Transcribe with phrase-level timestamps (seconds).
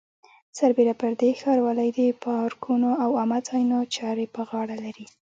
[0.57, 5.05] سربېره پر دې ښاروالۍ د پارکونو او عامه ځایونو چارې په غاړه لري.